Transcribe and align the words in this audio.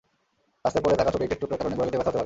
রাস্তায় 0.65 0.83
পড়ে 0.85 0.99
থাকা 0.99 1.11
ছোট 1.13 1.21
ইটের 1.25 1.39
টুকরার 1.41 1.59
কারণেও 1.59 1.77
গোড়ালিতে 1.77 1.97
ব্যথা 1.99 2.09
হতে 2.11 2.13
পারে। 2.13 2.19